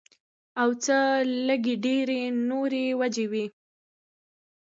[0.61, 0.99] او څۀ
[1.47, 2.19] لږې ډېرې
[2.49, 3.45] نورې وجې وي